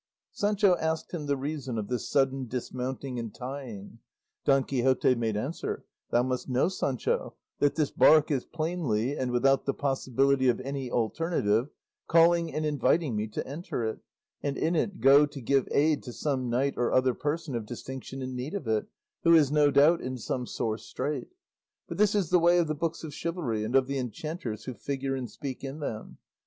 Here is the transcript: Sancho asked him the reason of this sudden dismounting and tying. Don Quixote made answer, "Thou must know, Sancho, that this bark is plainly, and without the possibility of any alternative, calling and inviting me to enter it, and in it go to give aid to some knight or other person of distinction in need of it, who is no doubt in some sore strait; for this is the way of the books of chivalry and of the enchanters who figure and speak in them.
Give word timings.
Sancho 0.31 0.75
asked 0.77 1.11
him 1.13 1.27
the 1.27 1.37
reason 1.37 1.77
of 1.77 1.87
this 1.87 2.09
sudden 2.09 2.47
dismounting 2.47 3.19
and 3.19 3.35
tying. 3.35 3.99
Don 4.45 4.63
Quixote 4.63 5.13
made 5.13 5.37
answer, 5.37 5.85
"Thou 6.09 6.23
must 6.23 6.49
know, 6.49 6.69
Sancho, 6.69 7.35
that 7.59 7.75
this 7.75 7.91
bark 7.91 8.31
is 8.31 8.43
plainly, 8.43 9.15
and 9.15 9.29
without 9.29 9.65
the 9.67 9.75
possibility 9.75 10.47
of 10.47 10.59
any 10.61 10.89
alternative, 10.89 11.69
calling 12.07 12.51
and 12.51 12.65
inviting 12.65 13.15
me 13.15 13.27
to 13.27 13.45
enter 13.45 13.83
it, 13.83 13.99
and 14.41 14.57
in 14.57 14.75
it 14.75 15.01
go 15.01 15.27
to 15.27 15.39
give 15.39 15.67
aid 15.69 16.01
to 16.01 16.13
some 16.13 16.49
knight 16.49 16.73
or 16.77 16.91
other 16.91 17.13
person 17.13 17.53
of 17.53 17.67
distinction 17.67 18.23
in 18.23 18.35
need 18.35 18.55
of 18.55 18.67
it, 18.67 18.87
who 19.23 19.35
is 19.35 19.51
no 19.51 19.69
doubt 19.69 20.01
in 20.01 20.17
some 20.17 20.47
sore 20.47 20.79
strait; 20.79 21.27
for 21.87 21.93
this 21.93 22.15
is 22.15 22.31
the 22.31 22.39
way 22.39 22.57
of 22.57 22.65
the 22.67 22.73
books 22.73 23.03
of 23.03 23.13
chivalry 23.13 23.63
and 23.63 23.75
of 23.75 23.85
the 23.85 23.99
enchanters 23.99 24.63
who 24.63 24.73
figure 24.73 25.13
and 25.13 25.29
speak 25.29 25.63
in 25.63 25.79
them. 25.79 26.17